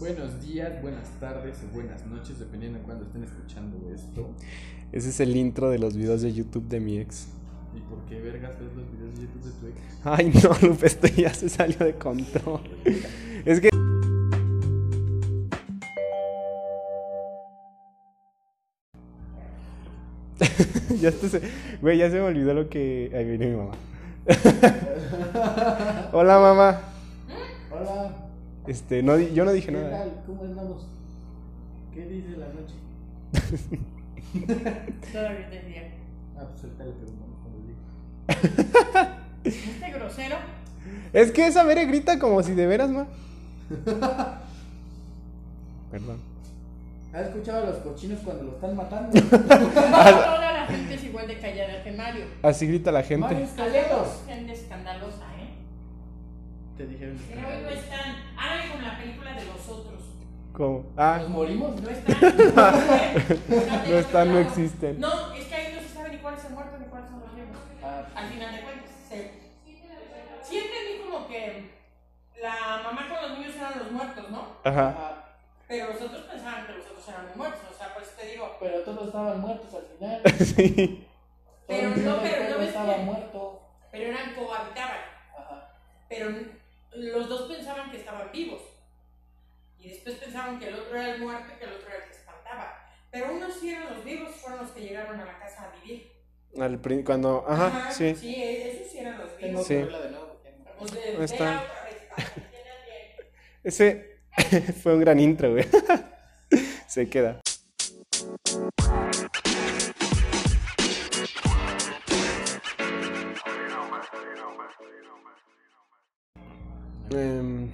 Buenos 0.00 0.40
días, 0.40 0.80
buenas 0.80 1.10
tardes 1.20 1.58
o 1.62 1.74
buenas 1.74 2.06
noches, 2.06 2.38
dependiendo 2.38 2.78
de 2.78 2.84
cuándo 2.86 3.04
estén 3.04 3.22
escuchando 3.22 3.92
esto. 3.94 4.30
Ese 4.92 5.10
es 5.10 5.20
el 5.20 5.36
intro 5.36 5.68
de 5.68 5.78
los 5.78 5.94
videos 5.94 6.22
de 6.22 6.32
YouTube 6.32 6.66
de 6.68 6.80
mi 6.80 6.98
ex. 6.98 7.28
¿Y 7.76 7.80
por 7.80 7.98
qué 8.06 8.18
vergas 8.18 8.58
ves 8.58 8.74
los 8.74 8.90
videos 8.90 9.14
de 9.14 9.26
YouTube 9.26 9.42
de 9.44 9.50
tu 9.50 9.66
ex? 9.66 9.76
Ay, 10.02 10.32
no, 10.42 10.56
Lupe, 10.68 10.86
esto 10.86 11.06
ya 11.06 11.34
se 11.34 11.50
salió 11.50 11.76
de 11.80 11.96
control. 11.96 12.62
Es 13.44 13.60
que. 13.60 13.68
ya 20.98 21.12
se... 21.12 21.42
Güey, 21.82 21.98
ya 21.98 22.10
se 22.10 22.16
me 22.16 22.22
olvidó 22.22 22.54
lo 22.54 22.70
que. 22.70 23.12
Ahí 23.14 23.26
viene 23.26 23.48
mi 23.48 23.56
mamá. 23.56 23.72
Hola, 26.12 26.38
mamá. 26.38 26.89
Este, 28.66 29.02
no, 29.02 29.18
yo 29.18 29.44
no 29.44 29.52
dije 29.52 29.66
¿Qué 29.66 29.72
nada. 29.72 29.90
tal? 29.90 30.22
¿Cómo 30.26 30.44
andamos? 30.44 30.86
¿Qué 31.94 32.06
dice 32.06 32.36
la 32.36 32.46
noche? 32.48 32.74
Todavía 35.12 35.40
es 35.40 35.50
de 35.50 35.62
día. 35.62 35.90
Ah, 36.38 36.44
pues 36.50 36.64
ahorita 36.64 36.84
le 36.84 36.92
preguntamos 36.92 37.38
cuando 37.42 37.58
diga. 37.66 39.18
Este 39.44 39.90
grosero. 39.90 40.36
Es 41.12 41.32
que 41.32 41.46
esa 41.46 41.64
Mere 41.64 41.86
grita 41.86 42.18
como 42.18 42.42
si 42.42 42.54
de 42.54 42.66
veras, 42.66 42.90
ma. 42.90 43.06
Perdón. 45.90 46.18
¿Has 47.12 47.22
escuchado 47.22 47.64
a 47.64 47.70
los 47.70 47.76
cochinos 47.78 48.20
cuando 48.24 48.44
lo 48.44 48.52
están 48.52 48.76
matando? 48.76 49.20
Toda 49.30 50.52
la 50.52 50.66
gente 50.66 50.94
es 50.94 51.04
igual 51.04 51.26
de 51.26 51.38
callada 51.38 51.82
que 51.82 51.90
Mario. 51.92 52.24
Así 52.42 52.66
grita 52.68 52.92
la 52.92 53.02
gente. 53.02 53.26
Mario 53.26 53.44
Escaleros. 53.44 54.22
Gente 54.28 54.52
escandalosa, 54.52 55.24
¿eh? 55.39 55.39
Te 56.80 56.86
dijeron. 56.86 57.18
Pero 57.28 57.46
hoy 57.46 57.62
no 57.62 57.68
están. 57.68 58.16
Ahora 58.38 58.62
como 58.70 58.80
la 58.80 58.96
película 58.98 59.34
de 59.34 59.44
los 59.44 59.68
otros. 59.68 60.00
¿Cómo? 60.54 60.86
Ah, 60.96 61.18
¿Nos 61.20 61.28
morimos? 61.28 61.78
No 61.78 61.90
están. 61.90 62.16
No, 63.90 63.96
están, 63.98 64.32
no 64.32 64.38
existen. 64.38 64.98
No, 64.98 65.34
es 65.34 65.44
que 65.44 65.54
ahí 65.54 65.74
no 65.74 65.82
se 65.82 65.88
sabe 65.90 66.08
ni 66.08 66.16
cuál 66.22 66.36
es 66.38 66.44
el 66.46 66.52
muerto 66.54 66.78
ni 66.78 66.86
cuáles 66.86 67.10
son 67.10 67.20
los 67.20 67.34
vivos. 67.34 67.56
Ah, 67.84 68.06
Al 68.14 68.28
final 68.30 68.56
de 68.56 68.62
cuentas, 68.62 68.90
se... 69.10 69.30
sí 70.42 70.56
entendí 70.58 71.04
como 71.04 71.28
que 71.28 71.70
la 72.40 72.80
mamá 72.82 73.06
con 73.10 73.28
los 73.28 73.38
niños 73.38 73.54
eran 73.56 73.78
los 73.78 73.92
muertos, 73.92 74.30
¿no? 74.30 74.46
Ajá. 74.64 75.24
Pero 75.68 75.88
los 75.92 76.00
otros 76.00 76.22
pensaban 76.22 76.66
que 76.66 76.72
los 76.72 76.86
otros 76.86 77.08
eran 77.08 77.26
los 77.26 77.36
muertos. 77.36 77.60
O 77.70 77.74
sea, 77.76 77.92
por 77.92 78.02
eso 78.02 78.12
te 78.18 78.26
digo. 78.26 78.56
pero 78.58 78.80
todos 78.84 79.06
estaban 79.08 79.38
muertos 79.38 79.68
al 79.74 79.84
final. 79.98 80.22
Sí. 80.56 81.06
Pero 81.68 81.90
no, 81.90 82.22
pero 82.22 82.50
no 82.50 82.58
ves 82.58 82.68
estaba 82.68 82.94
que- 82.96 83.02
muerto. 83.02 83.60
Pero 83.92 84.04
eran 84.12 84.34
cohabitaban. 84.34 84.96
Ajá. 85.38 85.68
Pero 86.08 86.59
los 86.92 87.28
dos 87.28 87.50
pensaban 87.50 87.90
que 87.90 87.98
estaban 87.98 88.30
vivos. 88.32 88.62
Y 89.78 89.88
después 89.88 90.16
pensaban 90.16 90.58
que 90.58 90.68
el 90.68 90.74
otro 90.74 90.96
era 90.96 91.14
el 91.14 91.22
muerto 91.22 91.52
y 91.54 91.58
que 91.58 91.64
el 91.64 91.72
otro 91.72 91.88
era 91.88 92.04
el 92.04 92.10
que 92.10 92.16
espantaba. 92.16 92.86
Pero 93.10 93.32
unos 93.32 93.54
sí 93.54 93.70
eran 93.70 93.94
los 93.94 94.04
vivos, 94.04 94.34
fueron 94.36 94.60
los 94.60 94.70
que 94.72 94.80
llegaron 94.80 95.18
a 95.18 95.24
la 95.24 95.38
casa 95.38 95.64
a 95.64 95.80
vivir. 95.80 96.12
Al 96.58 97.04
cuando. 97.04 97.44
Ajá, 97.48 97.90
sí. 97.90 98.14
Sí, 98.14 98.42
esos 98.42 98.90
sí 98.90 98.98
eran 98.98 99.18
los 99.18 99.36
Tengo 99.36 99.64
vivos. 99.64 99.66
Sí. 99.66 99.74
de 99.74 101.24
está. 101.24 101.64
Ese 103.62 104.18
fue 104.82 104.94
un 104.94 105.00
gran 105.00 105.20
intro, 105.20 105.52
güey. 105.52 105.66
Se 106.86 107.08
queda. 107.08 107.39
Em, 117.10 117.68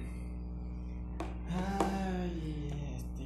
Ay, 1.51 2.71
este. 2.95 3.23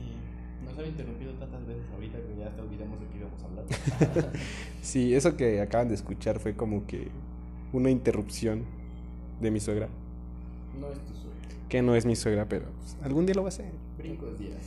Nos 0.66 0.78
han 0.78 0.86
interrumpido 0.88 1.34
tantas 1.34 1.66
veces 1.66 1.84
ahorita 1.94 2.18
que 2.18 2.38
ya 2.38 2.48
hasta 2.48 2.62
olvidamos 2.62 3.00
de 3.00 3.08
qué 3.08 3.18
íbamos 3.18 3.42
a 3.42 3.46
hablar. 3.46 4.34
sí, 4.82 5.14
eso 5.16 5.38
que 5.38 5.62
acaban 5.62 5.88
de 5.88 5.96
escuchar 5.96 6.40
fue 6.40 6.54
como 6.54 6.86
que 6.86 7.08
una 7.72 7.90
interrupción 7.90 8.66
de 9.40 9.52
mi 9.52 9.60
suegra. 9.62 9.88
no 10.80 10.92
es 10.92 11.00
tu 11.00 11.14
sueño. 11.14 11.32
Que 11.70 11.82
no 11.82 11.96
es 11.96 12.06
mi 12.06 12.18
suegra, 12.18 12.46
pero 12.50 12.66
pues, 12.66 12.98
algún 13.04 13.26
día 13.26 13.36
lo 13.36 13.44
va 13.44 13.48
a 13.48 13.50
hacer. 13.50 13.72
Brincos 13.98 14.38
días. 14.38 14.58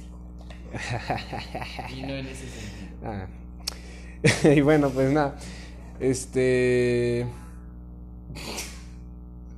y 1.95 2.03
no 2.03 2.15
en 2.15 2.27
ese 2.27 2.47
sentido. 2.47 2.89
Ah. 3.05 3.27
y 4.57 4.61
bueno, 4.63 4.89
pues 4.89 5.13
nada. 5.13 5.37
Este. 6.01 7.27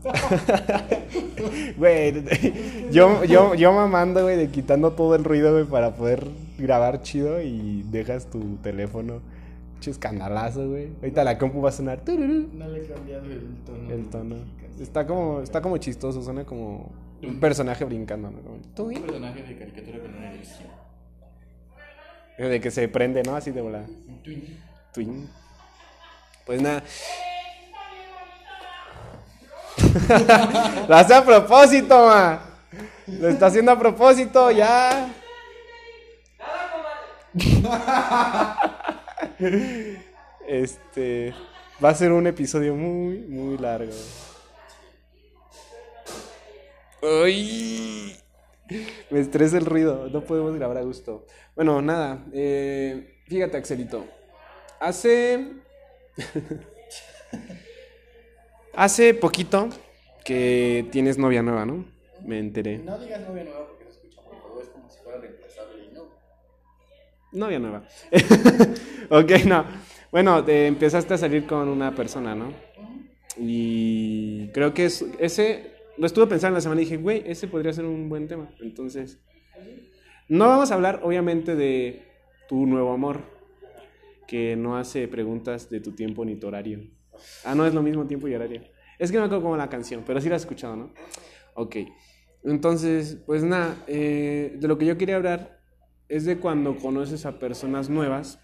Güey, 1.76 2.24
yo, 2.90 3.24
yo, 3.24 3.54
yo 3.54 3.72
mamando, 3.72 4.22
güey, 4.22 4.36
de 4.36 4.48
quitando 4.48 4.92
todo 4.92 5.14
el 5.14 5.24
ruido, 5.24 5.52
güey, 5.52 5.64
para 5.64 5.94
poder 5.94 6.26
grabar 6.58 7.02
chido 7.02 7.40
y 7.40 7.82
dejas 7.90 8.26
tu 8.30 8.56
teléfono. 8.56 9.20
Che 9.80 9.90
escandalazo, 9.90 10.68
güey. 10.68 10.88
Ahorita 11.02 11.22
la 11.22 11.36
compu 11.36 11.60
va 11.60 11.68
a 11.68 11.72
sonar. 11.72 12.00
No 12.06 12.68
le 12.68 12.82
he 12.82 12.86
cambiado 12.86 13.26
el 13.26 13.56
tono. 13.64 13.90
El 13.90 14.06
tono. 14.06 14.36
Está 14.80 15.06
como, 15.06 15.42
está 15.42 15.60
como 15.60 15.76
chistoso, 15.76 16.22
suena 16.22 16.44
como 16.44 16.90
un 17.22 17.40
personaje 17.40 17.84
brincando, 17.84 18.30
¿no? 18.30 18.38
Como, 18.42 18.88
Un 18.88 19.02
personaje 19.02 19.42
de 19.42 19.56
caricatura 19.58 19.98
con 20.00 20.14
una 20.14 20.32
elección. 20.32 20.68
De 22.38 22.60
que 22.60 22.70
se 22.70 22.88
prende, 22.88 23.22
¿no? 23.22 23.36
Así 23.36 23.50
de 23.50 23.60
volada. 23.60 23.86
Un 23.86 24.22
twin. 24.22 24.58
Twin. 24.92 25.28
Pues 26.44 26.60
nada. 26.62 26.82
Lo 30.88 30.96
hace 30.96 31.14
a 31.14 31.24
propósito, 31.24 32.06
ma. 32.06 32.40
Lo 33.06 33.28
está 33.28 33.46
haciendo 33.46 33.72
a 33.72 33.78
propósito, 33.78 34.50
ya. 34.50 35.12
Este. 40.48 41.34
Va 41.84 41.90
a 41.90 41.94
ser 41.94 42.12
un 42.12 42.26
episodio 42.26 42.74
muy, 42.74 43.18
muy 43.18 43.58
largo. 43.58 43.92
¡Ay! 47.02 48.16
Me 49.10 49.20
estresa 49.20 49.58
el 49.58 49.66
ruido, 49.66 50.08
no 50.08 50.22
podemos 50.22 50.54
grabar 50.56 50.78
a 50.78 50.82
gusto. 50.82 51.26
Bueno, 51.54 51.82
nada, 51.82 52.24
eh, 52.32 53.20
fíjate, 53.28 53.58
Axelito. 53.58 54.06
Hace. 54.80 55.48
Hace 58.76 59.14
poquito 59.14 59.70
que 60.22 60.86
tienes 60.92 61.16
novia 61.16 61.42
nueva, 61.42 61.64
¿no? 61.64 61.86
Me 62.22 62.38
enteré. 62.38 62.76
No 62.76 62.98
digas 62.98 63.26
novia 63.26 63.44
nueva 63.44 63.66
porque 63.68 63.84
se 63.84 63.90
escucha 63.92 64.20
muy 64.20 64.36
feo. 64.36 64.62
Es 64.62 64.68
como 64.68 64.90
si 64.90 64.98
fuera 65.02 65.18
reemplazable 65.18 65.84
y 65.84 65.94
no. 65.94 66.02
Novia 67.32 67.58
nueva. 67.58 67.88
ok, 69.10 69.30
no. 69.46 69.64
Bueno, 70.12 70.44
te 70.44 70.66
empezaste 70.66 71.14
a 71.14 71.18
salir 71.18 71.46
con 71.46 71.68
una 71.68 71.94
persona, 71.94 72.34
¿no? 72.34 72.52
Y 73.38 74.48
creo 74.48 74.74
que 74.74 74.84
es, 74.84 75.06
ese. 75.20 75.72
Lo 75.96 76.04
estuve 76.04 76.26
pensando 76.26 76.48
en 76.48 76.54
la 76.56 76.60
semana 76.60 76.82
y 76.82 76.84
dije, 76.84 76.98
güey, 76.98 77.22
ese 77.24 77.48
podría 77.48 77.72
ser 77.72 77.86
un 77.86 78.10
buen 78.10 78.28
tema. 78.28 78.50
Entonces. 78.60 79.18
No 80.28 80.48
vamos 80.48 80.70
a 80.70 80.74
hablar, 80.74 81.00
obviamente, 81.02 81.56
de 81.56 82.02
tu 82.46 82.66
nuevo 82.66 82.92
amor. 82.92 83.22
Que 84.26 84.54
no 84.54 84.76
hace 84.76 85.08
preguntas 85.08 85.70
de 85.70 85.80
tu 85.80 85.92
tiempo 85.92 86.26
ni 86.26 86.36
tu 86.36 86.48
horario. 86.48 86.80
Ah, 87.44 87.54
no 87.54 87.66
es 87.66 87.74
lo 87.74 87.82
mismo 87.82 88.06
tiempo 88.06 88.28
y 88.28 88.34
horario. 88.34 88.62
Es 88.98 89.10
que 89.10 89.16
no 89.16 89.22
me 89.22 89.26
acuerdo 89.26 89.44
como 89.44 89.56
la 89.56 89.68
canción, 89.68 90.04
pero 90.06 90.20
sí 90.20 90.28
la 90.28 90.36
has 90.36 90.42
escuchado, 90.42 90.76
¿no? 90.76 90.92
Ok. 91.54 91.76
Entonces, 92.44 93.16
pues 93.26 93.42
nada, 93.42 93.76
eh, 93.86 94.54
de 94.56 94.68
lo 94.68 94.78
que 94.78 94.86
yo 94.86 94.96
quería 94.96 95.16
hablar 95.16 95.60
es 96.08 96.24
de 96.24 96.38
cuando 96.38 96.76
conoces 96.76 97.26
a 97.26 97.38
personas 97.38 97.90
nuevas 97.90 98.38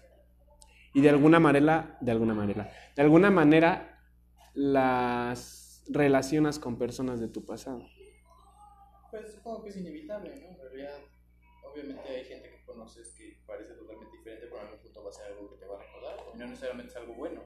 y 0.93 1.01
de 1.01 1.09
alguna 1.09 1.39
manera, 1.39 1.97
de 2.01 2.11
alguna 2.11 2.33
manera, 2.33 2.71
de 2.95 3.01
alguna 3.01 3.31
manera 3.31 3.99
las 4.53 5.83
relacionas 5.87 6.59
con 6.59 6.77
personas 6.77 7.19
de 7.19 7.27
tu 7.27 7.45
pasado. 7.45 7.87
Pues 9.09 9.31
supongo 9.33 9.63
que 9.63 9.69
es 9.69 9.77
inevitable, 9.77 10.29
¿no? 10.41 10.49
En 10.49 10.59
realidad, 10.59 10.99
obviamente 11.71 12.07
hay 12.07 12.25
gente 12.25 12.49
que 12.49 12.65
conoces 12.65 13.13
que 13.17 13.37
parece 13.45 13.73
totalmente 13.73 14.17
diferente, 14.17 14.47
pero 14.47 14.61
en 14.61 14.67
algún 14.67 14.79
punto 14.81 15.03
va 15.03 15.09
a 15.09 15.13
ser 15.13 15.25
algo 15.27 15.49
que 15.51 15.57
te 15.57 15.65
va 15.65 15.75
a 15.77 15.83
recordar. 15.83 16.17
Y 16.33 16.37
no 16.37 16.47
necesariamente 16.47 16.91
es 16.91 16.97
algo 16.97 17.13
bueno. 17.13 17.41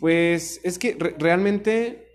Pues 0.00 0.60
es 0.64 0.78
que 0.78 0.96
re- 0.98 1.14
realmente 1.18 2.06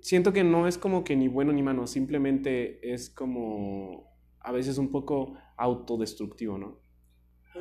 siento 0.00 0.32
que 0.32 0.44
no 0.44 0.68
es 0.68 0.78
como 0.78 1.04
que 1.04 1.16
ni 1.16 1.28
bueno 1.28 1.52
ni 1.52 1.62
malo, 1.62 1.86
simplemente 1.86 2.92
es 2.94 3.10
como 3.10 4.14
a 4.40 4.52
veces 4.52 4.78
un 4.78 4.90
poco 4.92 5.36
autodestructivo, 5.56 6.58
¿no? 6.58 6.80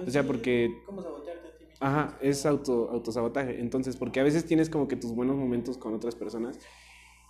O 0.05 0.09
sea, 0.11 0.25
porque 0.27 0.69
¿Cómo 0.85 1.01
sabotearte 1.01 1.47
a 1.47 1.57
ti 1.57 1.65
mismo? 1.65 1.77
Ajá, 1.85 2.17
es 2.21 2.45
auto, 2.45 2.89
autosabotaje. 2.91 3.59
Entonces, 3.59 3.97
porque 3.97 4.19
a 4.19 4.23
veces 4.23 4.45
tienes 4.45 4.69
como 4.69 4.87
que 4.87 4.95
tus 4.95 5.13
buenos 5.13 5.35
momentos 5.37 5.77
con 5.77 5.93
otras 5.93 6.15
personas 6.15 6.59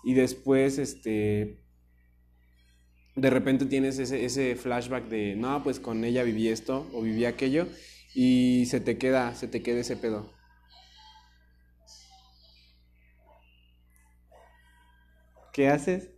y 0.04 0.14
después, 0.14 0.78
este, 0.80 1.64
de 3.16 3.30
repente 3.30 3.66
tienes 3.66 3.98
ese, 4.00 4.26
ese 4.26 4.56
flashback 4.56 5.08
de, 5.08 5.36
no, 5.36 5.64
pues 5.64 5.80
con 5.80 6.04
ella 6.04 6.24
viví 6.24 6.50
esto 6.50 6.90
o 6.94 7.02
viví 7.02 7.26
aquello 7.26 7.68
y 8.14 8.66
se 8.68 8.80
te 8.82 8.98
queda, 8.98 9.34
se 9.36 9.48
te 9.48 9.62
queda 9.64 9.80
ese 9.82 9.96
pedo. 9.98 10.34
¿Qué 15.56 15.70
haces? 15.70 16.10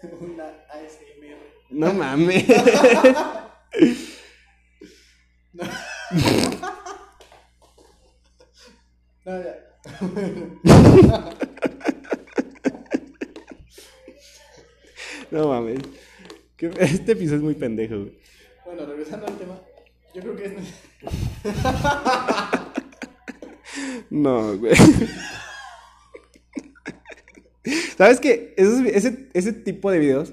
Una 0.18 0.46
ASMR. 0.70 1.36
No 1.68 1.92
mames. 1.92 2.42
No, 9.26 9.42
ya. 9.42 9.58
No 15.30 15.48
mames. 15.48 15.80
Este 16.56 17.12
episodio 17.12 17.36
es 17.36 17.42
muy 17.42 17.54
pendejo, 17.56 17.98
güey. 17.98 18.18
Bueno, 18.64 18.86
regresando 18.86 19.26
al 19.26 19.36
tema, 19.36 19.60
yo 20.14 20.22
creo 20.22 20.34
que 20.34 20.44
es. 20.46 20.54
No, 24.08 24.56
güey. 24.56 24.72
¿Sabes 27.98 28.20
qué? 28.20 28.54
Esos- 28.56 28.86
ese, 28.86 29.28
ese 29.34 29.52
tipo 29.52 29.90
de 29.90 29.98
videos 29.98 30.32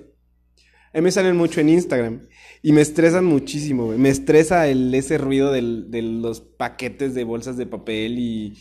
a 0.94 1.00
mí 1.00 1.02
me 1.02 1.12
salen 1.12 1.36
mucho 1.36 1.60
en 1.60 1.68
Instagram 1.68 2.28
y 2.62 2.72
me 2.72 2.80
estresan 2.80 3.26
muchísimo, 3.26 3.88
güey. 3.88 3.98
Me 3.98 4.08
estresa 4.10 4.68
el, 4.70 4.94
ese 4.96 5.18
ruido 5.18 5.52
del- 5.52 5.92
de 5.92 6.02
los 6.02 6.40
paquetes 6.40 7.14
de 7.14 7.26
bolsas 7.26 7.58
de 7.58 7.66
papel 7.66 8.18
y... 8.18 8.58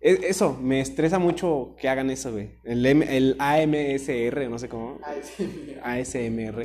e- 0.00 0.20
Eso, 0.28 0.56
me 0.62 0.80
estresa 0.80 1.18
mucho 1.18 1.76
que 1.78 1.90
hagan 1.90 2.08
eso, 2.10 2.32
güey. 2.32 2.52
El, 2.64 2.86
M- 2.86 3.14
el 3.14 3.36
AMSR, 3.38 4.48
no 4.48 4.58
sé 4.58 4.68
cómo. 4.70 4.98
Mira. 5.66 5.82
ASMR. 5.84 6.60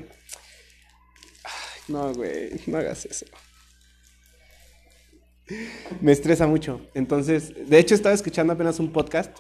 Ay, 1.44 1.82
no, 1.90 2.14
güey, 2.14 2.52
no 2.68 2.78
hagas 2.78 3.06
eso. 3.06 3.26
Me 6.00 6.14
estresa 6.14 6.48
mucho. 6.48 6.80
Entonces, 6.94 7.52
de 7.68 7.78
hecho, 7.78 7.94
estaba 7.96 8.16
escuchando 8.16 8.54
apenas 8.54 8.80
un 8.80 8.94
podcast. 8.94 9.36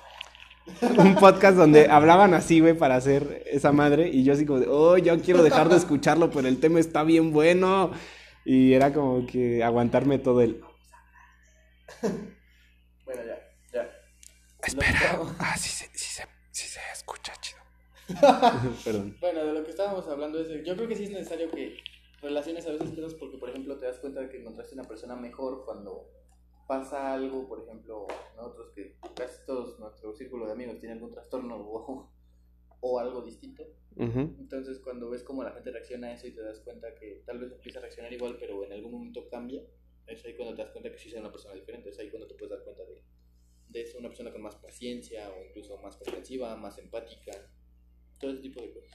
Un 0.81 1.15
podcast 1.15 1.57
donde 1.57 1.89
hablaban 1.89 2.33
así, 2.33 2.59
güey, 2.61 2.73
para 2.73 2.95
hacer 2.95 3.43
esa 3.47 3.71
madre. 3.71 4.07
Y 4.07 4.23
yo 4.23 4.33
así 4.33 4.45
como 4.45 4.59
de, 4.59 4.67
oh, 4.69 4.97
yo 4.97 5.19
quiero 5.21 5.43
dejar 5.43 5.69
de 5.69 5.75
escucharlo, 5.75 6.31
pero 6.31 6.47
el 6.47 6.59
tema 6.59 6.79
está 6.79 7.03
bien 7.03 7.31
bueno. 7.33 7.91
Y 8.45 8.73
era 8.73 8.93
como 8.93 9.25
que 9.25 9.63
aguantarme 9.63 10.19
todo 10.19 10.41
el... 10.41 10.61
Bueno, 13.05 13.21
ya, 13.25 13.39
ya. 13.73 13.89
Espera. 14.63 15.19
Ah, 15.39 15.55
sí 15.57 15.69
sí 15.69 15.85
se, 15.97 16.27
sí 16.51 16.67
se 16.67 16.79
escucha 16.91 17.33
chido. 17.39 17.59
Perdón. 18.83 19.17
Bueno, 19.19 19.45
de 19.45 19.53
lo 19.53 19.63
que 19.63 19.71
estábamos 19.71 20.07
hablando 20.07 20.39
es 20.39 20.47
de, 20.49 20.65
yo 20.65 20.75
creo 20.75 20.87
que 20.87 20.95
sí 20.95 21.03
es 21.05 21.11
necesario 21.11 21.49
que 21.51 21.77
relaciones 22.21 22.65
a 22.65 22.71
veces 22.71 22.91
cosas 22.91 23.13
porque, 23.15 23.37
por 23.37 23.49
ejemplo, 23.49 23.77
te 23.77 23.85
das 23.85 23.99
cuenta 23.99 24.21
de 24.21 24.29
que 24.29 24.39
encontraste 24.39 24.75
una 24.75 24.83
persona 24.85 25.15
mejor 25.15 25.65
cuando 25.65 26.09
pasa 26.67 27.13
algo, 27.13 27.47
por 27.47 27.63
ejemplo, 27.63 28.07
nosotros 28.35 28.71
que 28.73 28.95
casi 29.15 29.45
todos 29.45 29.79
nuestro 29.79 30.13
círculo 30.13 30.45
de 30.45 30.53
amigos 30.53 30.79
tiene 30.79 30.93
algún 30.93 31.11
trastorno 31.11 31.57
o, 31.57 32.11
o 32.79 32.99
algo 32.99 33.21
distinto. 33.21 33.63
Ujú. 33.95 34.35
Entonces, 34.39 34.79
cuando 34.79 35.09
ves 35.09 35.23
cómo 35.23 35.43
la 35.43 35.51
gente 35.51 35.71
reacciona 35.71 36.07
a 36.07 36.13
eso 36.13 36.27
y 36.27 36.31
te 36.31 36.41
das 36.41 36.59
cuenta 36.61 36.95
que 36.95 37.23
tal 37.25 37.39
vez 37.39 37.51
empieza 37.51 37.79
a 37.79 37.81
reaccionar 37.83 38.11
igual, 38.11 38.37
pero 38.39 38.63
en 38.63 38.73
algún 38.73 38.91
momento 38.91 39.27
cambia, 39.29 39.61
es 40.07 40.25
ahí 40.25 40.35
cuando 40.35 40.55
te 40.55 40.63
das 40.63 40.71
cuenta 40.71 40.91
que 40.91 40.97
sí 40.97 41.09
es 41.09 41.15
una 41.15 41.31
persona 41.31 41.55
diferente, 41.55 41.89
es 41.89 41.99
ahí 41.99 42.09
cuando 42.09 42.27
te 42.27 42.35
puedes 42.35 42.51
dar 42.51 42.63
cuenta 42.63 42.83
de, 42.83 43.03
de 43.69 43.81
eso, 43.81 43.99
una 43.99 44.09
persona 44.09 44.31
con 44.31 44.41
más 44.41 44.55
paciencia 44.55 45.29
o 45.29 45.45
incluso 45.45 45.77
más 45.77 45.95
comprensiva, 45.97 46.55
más 46.55 46.77
empática, 46.77 47.31
todo 48.19 48.31
ese 48.31 48.41
tipo 48.41 48.61
de 48.61 48.73
cosas. 48.73 48.91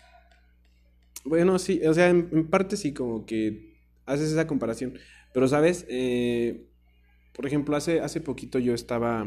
Bueno, 1.25 1.59
sí, 1.59 1.85
o 1.87 1.94
sea, 1.94 2.09
en, 2.09 2.29
en 2.32 2.49
parte 2.49 2.76
sí, 2.76 2.94
como 2.94 3.26
que 3.26 3.76
haces 4.06 4.31
esa 4.31 4.47
comparación. 4.47 4.99
Pero, 5.32 5.49
¿sabes? 5.49 5.85
Eh, 5.88 6.69
por 7.38 7.46
ejemplo, 7.46 7.76
hace, 7.76 8.00
hace 8.00 8.20
poquito 8.20 8.58
yo 8.58 8.75
estaba 8.75 9.25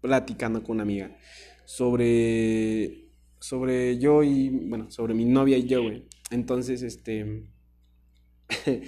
platicando 0.00 0.64
con 0.64 0.74
una 0.74 0.82
amiga 0.82 1.16
sobre, 1.64 3.04
sobre 3.38 3.98
yo 3.98 4.24
y, 4.24 4.48
bueno, 4.48 4.90
sobre 4.90 5.14
mi 5.14 5.24
novia 5.26 5.56
y 5.58 5.68
yo, 5.68 5.80
güey. 5.80 6.02
Entonces, 6.32 6.82
este, 6.82 7.44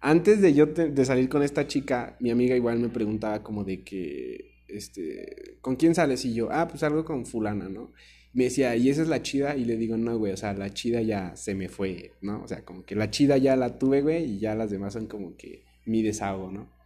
antes 0.00 0.40
de 0.40 0.54
yo 0.54 0.66
de 0.66 1.04
salir 1.04 1.28
con 1.28 1.42
esta 1.42 1.66
chica, 1.66 2.16
mi 2.20 2.30
amiga 2.30 2.54
igual 2.54 2.78
me 2.78 2.88
preguntaba 2.88 3.42
como 3.42 3.64
de 3.64 3.82
que, 3.82 4.62
este, 4.68 5.56
¿con 5.60 5.74
quién 5.74 5.96
sales? 5.96 6.24
Y 6.24 6.32
yo, 6.32 6.52
ah, 6.52 6.68
pues 6.68 6.82
salgo 6.82 7.04
con 7.04 7.26
fulana, 7.26 7.68
¿no? 7.68 7.92
Me 8.32 8.44
decía, 8.44 8.76
¿y 8.76 8.90
esa 8.90 9.02
es 9.02 9.08
la 9.08 9.22
chida? 9.22 9.56
Y 9.56 9.64
le 9.64 9.76
digo, 9.76 9.96
no, 9.96 10.16
güey, 10.16 10.32
o 10.32 10.36
sea, 10.36 10.54
la 10.54 10.72
chida 10.72 11.02
ya 11.02 11.34
se 11.34 11.56
me 11.56 11.68
fue, 11.68 12.12
¿no? 12.20 12.44
O 12.44 12.46
sea, 12.46 12.64
como 12.64 12.84
que 12.84 12.94
la 12.94 13.10
chida 13.10 13.38
ya 13.38 13.56
la 13.56 13.76
tuve, 13.76 14.02
güey, 14.02 14.36
y 14.36 14.38
ya 14.38 14.54
las 14.54 14.70
demás 14.70 14.92
son 14.92 15.08
como 15.08 15.36
que 15.36 15.64
mi 15.84 16.04
desahogo, 16.04 16.52
¿no? 16.52 16.79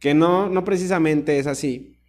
Que 0.00 0.14
no, 0.14 0.48
no 0.48 0.64
precisamente 0.64 1.38
es 1.38 1.46
así, 1.46 2.00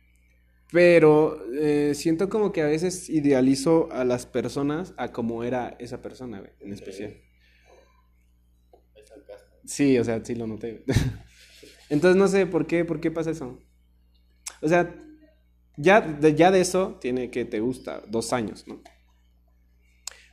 pero 0.72 1.38
eh, 1.54 1.94
siento 1.94 2.30
como 2.30 2.54
que 2.54 2.62
a 2.62 2.68
veces 2.68 3.10
idealizo 3.10 3.90
a 3.92 4.06
las 4.06 4.26
personas 4.26 4.94
a 4.98 5.12
como 5.12 5.44
era 5.44 5.76
esa 5.80 6.02
persona, 6.02 6.40
güey, 6.40 6.52
en 6.62 6.72
especial. 6.72 7.18
Sí, 9.66 10.00
o 10.00 10.04
sea, 10.04 10.24
sí 10.24 10.36
lo 10.36 10.48
noté. 10.48 10.84
Entonces 11.90 12.18
no 12.18 12.30
sé 12.30 12.46
por 12.46 12.68
qué, 12.68 12.86
por 12.86 13.02
qué 13.02 13.12
pasa 13.12 13.32
eso. 13.32 13.60
O 14.62 14.70
sea, 14.70 14.96
ya 15.76 16.00
de, 16.00 16.36
ya 16.36 16.52
de 16.52 16.62
eso 16.62 16.98
tiene 17.02 17.32
que 17.32 17.44
te 17.44 17.60
gusta, 17.60 18.02
dos 18.08 18.32
años, 18.32 18.66
¿no? 18.66 18.82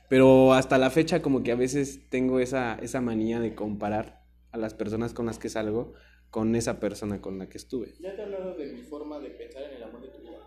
Pero 0.07 0.53
hasta 0.53 0.77
la 0.77 0.89
fecha 0.89 1.21
como 1.21 1.43
que 1.43 1.51
a 1.51 1.55
veces 1.55 2.09
tengo 2.09 2.39
esa, 2.39 2.75
esa 2.75 3.01
manía 3.01 3.39
de 3.39 3.55
comparar 3.55 4.25
a 4.51 4.57
las 4.57 4.73
personas 4.73 5.13
con 5.13 5.25
las 5.25 5.37
que 5.37 5.49
salgo 5.49 5.93
con 6.29 6.55
esa 6.55 6.79
persona 6.79 7.21
con 7.21 7.37
la 7.39 7.49
que 7.49 7.57
estuve. 7.57 7.93
¿Ya 7.99 8.15
te 8.15 8.21
he 8.21 8.25
hablado 8.25 8.55
de 8.55 8.67
mi 8.71 8.81
forma 8.83 9.19
de 9.19 9.29
pensar 9.31 9.63
en 9.63 9.77
el 9.77 9.83
amor 9.83 10.01
de 10.01 10.09
tu 10.09 10.21
vida? 10.21 10.37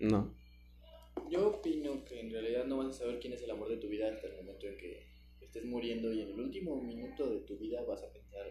No. 0.00 0.34
Yo 1.30 1.48
opino 1.48 2.04
que 2.04 2.20
en 2.20 2.30
realidad 2.30 2.66
no 2.66 2.78
vas 2.78 2.88
a 2.88 2.92
saber 2.92 3.18
quién 3.18 3.32
es 3.32 3.42
el 3.42 3.50
amor 3.50 3.68
de 3.68 3.78
tu 3.78 3.88
vida 3.88 4.08
hasta 4.12 4.26
el 4.28 4.36
momento 4.36 4.66
en 4.66 4.76
que 4.76 5.06
estés 5.40 5.64
muriendo 5.64 6.12
y 6.12 6.20
en 6.22 6.28
el 6.28 6.40
último 6.40 6.80
minuto 6.82 7.28
de 7.30 7.40
tu 7.40 7.56
vida 7.58 7.82
vas 7.82 8.02
a 8.02 8.12
pensar 8.12 8.46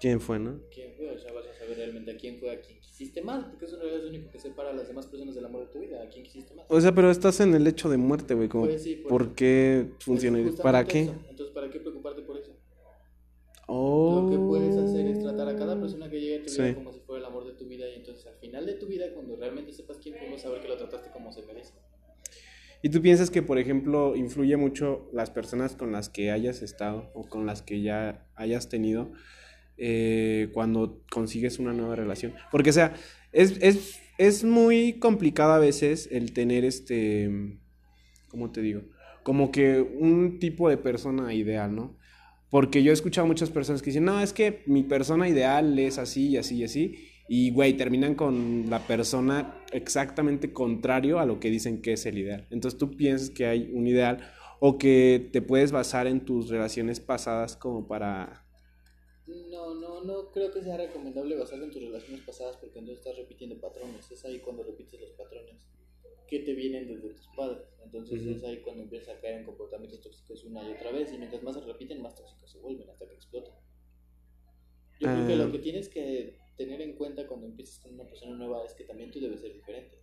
¿Quién 0.00 0.20
fue, 0.20 0.38
no? 0.40 0.58
quién 0.74 0.94
fue, 0.96 1.10
o 1.10 1.18
sea, 1.18 1.32
vas 1.32 1.46
a 1.46 1.54
saber 1.54 1.76
realmente 1.76 2.10
a 2.10 2.16
quién 2.16 2.36
fue, 2.40 2.50
a 2.50 2.60
quién 2.60 2.80
quisiste 2.80 3.22
más, 3.22 3.44
porque 3.44 3.66
eso 3.66 3.76
en 3.76 3.82
realidad 3.82 3.98
es 4.04 4.10
lo 4.10 4.16
único 4.18 4.32
que 4.32 4.40
separa 4.40 4.70
a 4.70 4.72
las 4.72 4.88
demás 4.88 5.06
personas 5.06 5.34
del 5.36 5.44
amor 5.44 5.66
de 5.66 5.72
tu 5.72 5.78
vida, 5.78 6.02
a 6.02 6.08
quién 6.08 6.24
quisiste 6.24 6.54
más. 6.56 6.66
O 6.68 6.80
sea, 6.80 6.92
pero 6.92 7.08
estás 7.08 7.38
en 7.38 7.54
el 7.54 7.64
hecho 7.68 7.88
de 7.88 7.98
muerte, 7.98 8.34
güey, 8.34 8.48
como 8.48 8.64
Pues 8.66 8.82
sí, 8.82 8.96
pues- 8.96 9.08
¿por 9.08 9.34
qué 9.36 9.86
Pues 9.90 10.04
funciona? 10.04 10.38
¿Para 10.60 10.84
qué? 10.84 11.02
eso. 11.02 11.14
Entonces, 11.30 11.54
¿para 11.54 11.70
qué 11.70 11.78
preocuparte 11.78 12.22
por 12.22 12.36
eso? 12.36 12.41
Oh. 13.74 14.20
Lo 14.22 14.30
que 14.30 14.36
puedes 14.36 14.76
hacer 14.76 15.06
es 15.06 15.22
tratar 15.22 15.48
a 15.48 15.56
cada 15.56 15.80
persona 15.80 16.10
que 16.10 16.20
llegue 16.20 16.36
a 16.40 16.42
tu 16.44 16.50
vida 16.52 16.68
Sí. 16.68 16.74
como 16.74 16.92
si 16.92 17.00
fuera 17.00 17.20
el 17.20 17.26
amor 17.26 17.46
de 17.46 17.54
tu 17.54 17.66
vida 17.66 17.88
y 17.88 17.94
entonces 17.94 18.26
al 18.26 18.34
final 18.34 18.66
de 18.66 18.74
tu 18.74 18.86
vida, 18.86 19.06
cuando 19.14 19.34
realmente 19.36 19.72
sepas 19.72 19.96
quién 19.96 20.14
fue, 20.16 20.38
saber 20.38 20.60
que 20.60 20.68
lo 20.68 20.76
trataste 20.76 21.10
como 21.10 21.32
se 21.32 21.40
merece. 21.46 21.72
¿Y 22.82 22.90
tú 22.90 23.00
piensas 23.00 23.30
que, 23.30 23.40
por 23.42 23.58
ejemplo, 23.58 24.14
influye 24.14 24.56
mucho 24.58 25.08
las 25.12 25.30
personas 25.30 25.74
con 25.74 25.90
las 25.90 26.10
que 26.10 26.30
hayas 26.32 26.60
estado 26.60 27.10
o 27.14 27.26
con 27.26 27.46
las 27.46 27.62
que 27.62 27.80
ya 27.80 28.26
hayas 28.34 28.68
tenido 28.68 29.12
eh, 29.78 30.50
cuando 30.52 31.00
consigues 31.10 31.58
una 31.58 31.72
nueva 31.72 31.96
relación? 31.96 32.34
Porque, 32.50 32.70
o 32.70 32.72
sea, 32.74 32.92
es, 33.32 33.56
es, 33.62 34.00
es 34.18 34.44
muy 34.44 34.98
complicado 34.98 35.52
a 35.52 35.58
veces 35.58 36.08
el 36.12 36.34
tener 36.34 36.64
este, 36.66 37.58
¿cómo 38.28 38.50
te 38.52 38.60
digo? 38.60 38.82
Como 39.22 39.50
que 39.52 39.80
un 39.80 40.38
tipo 40.40 40.68
de 40.68 40.76
persona 40.76 41.32
ideal, 41.32 41.74
¿no? 41.74 41.96
Porque 42.52 42.82
yo 42.82 42.90
he 42.90 42.92
escuchado 42.92 43.26
muchas 43.26 43.48
personas 43.48 43.80
que 43.80 43.86
dicen, 43.86 44.04
no, 44.04 44.20
es 44.20 44.34
que 44.34 44.62
mi 44.66 44.82
persona 44.82 45.26
ideal 45.26 45.78
es 45.78 45.96
así 45.96 46.28
y 46.28 46.36
así 46.36 46.56
y 46.56 46.64
así. 46.64 47.08
Y, 47.26 47.50
güey, 47.50 47.78
terminan 47.78 48.14
con 48.14 48.68
la 48.68 48.86
persona 48.86 49.64
exactamente 49.72 50.52
contrario 50.52 51.18
a 51.18 51.24
lo 51.24 51.40
que 51.40 51.48
dicen 51.48 51.80
que 51.80 51.94
es 51.94 52.04
el 52.04 52.18
ideal. 52.18 52.46
Entonces 52.50 52.78
tú 52.78 52.94
piensas 52.94 53.30
que 53.30 53.46
hay 53.46 53.70
un 53.72 53.86
ideal 53.86 54.30
o 54.60 54.76
que 54.76 55.30
te 55.32 55.40
puedes 55.40 55.72
basar 55.72 56.06
en 56.06 56.26
tus 56.26 56.50
relaciones 56.50 57.00
pasadas 57.00 57.56
como 57.56 57.88
para... 57.88 58.44
No, 59.26 59.74
no, 59.74 60.04
no 60.04 60.30
creo 60.30 60.52
que 60.52 60.60
sea 60.60 60.76
recomendable 60.76 61.38
basarte 61.38 61.64
en 61.64 61.70
tus 61.70 61.82
relaciones 61.82 62.20
pasadas 62.20 62.58
porque 62.58 62.80
entonces 62.80 63.02
estás 63.02 63.16
repitiendo 63.16 63.58
patrones. 63.58 64.12
Es 64.12 64.26
ahí 64.26 64.40
cuando 64.40 64.62
repites 64.62 65.00
los 65.00 65.12
patrones 65.12 65.72
que 66.32 66.38
te 66.40 66.54
vienen 66.54 66.88
desde 66.88 67.10
tus 67.12 67.28
padres. 67.36 67.68
Entonces 67.84 68.22
Ujú. 68.22 68.30
es 68.36 68.42
ahí 68.44 68.62
cuando 68.62 68.84
empiezas 68.84 69.10
a 69.16 69.20
caer 69.20 69.40
en 69.40 69.44
comportamientos 69.44 70.00
tóxicos 70.00 70.44
una 70.44 70.66
y 70.66 70.72
otra 70.72 70.90
vez 70.90 71.12
y 71.12 71.18
mientras 71.18 71.42
más 71.42 71.54
se 71.56 71.60
repiten, 71.60 72.00
más 72.00 72.14
tóxicos 72.16 72.50
se 72.50 72.58
vuelven 72.58 72.88
hasta 72.88 73.06
que 73.06 73.14
explotan. 73.14 73.54
Yo 74.98 75.08
creo 75.12 75.26
que 75.26 75.32
Ah. 75.34 75.44
lo 75.44 75.52
que 75.52 75.58
tienes 75.58 75.90
que 75.90 76.38
tener 76.56 76.80
en 76.80 76.94
cuenta 76.94 77.26
cuando 77.26 77.46
empiezas 77.46 77.80
con 77.80 77.92
una 77.94 78.04
persona 78.08 78.34
nueva 78.34 78.64
es 78.64 78.72
que 78.72 78.84
también 78.84 79.10
tú 79.10 79.20
debes 79.20 79.40
ser 79.42 79.52
diferente. 79.52 79.98